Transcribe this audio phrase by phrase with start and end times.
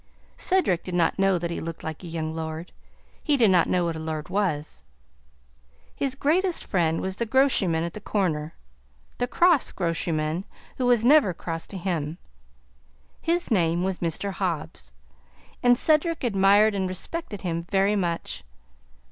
[0.35, 2.71] Cedric did not know that he looked like a young lord;
[3.23, 4.81] he did not know what a lord was.
[5.95, 8.55] His greatest friend was the groceryman at the corner
[9.19, 10.45] the cross groceryman,
[10.77, 12.17] who was never cross to him.
[13.21, 14.31] His name was Mr.
[14.31, 14.91] Hobbs,
[15.61, 18.43] and Cedric admired and respected him very much.